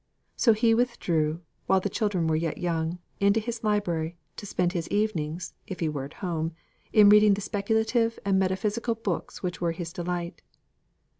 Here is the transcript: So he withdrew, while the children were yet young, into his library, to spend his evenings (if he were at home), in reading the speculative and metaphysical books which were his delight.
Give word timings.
So 0.35 0.53
he 0.53 0.73
withdrew, 0.73 1.41
while 1.67 1.79
the 1.79 1.87
children 1.87 2.25
were 2.25 2.35
yet 2.35 2.57
young, 2.57 2.97
into 3.19 3.39
his 3.39 3.63
library, 3.63 4.17
to 4.37 4.47
spend 4.47 4.73
his 4.73 4.87
evenings 4.89 5.53
(if 5.67 5.79
he 5.79 5.89
were 5.89 6.05
at 6.05 6.13
home), 6.25 6.53
in 6.91 7.07
reading 7.07 7.35
the 7.35 7.41
speculative 7.41 8.17
and 8.25 8.39
metaphysical 8.39 8.95
books 8.95 9.43
which 9.43 9.61
were 9.61 9.73
his 9.73 9.93
delight. 9.93 10.41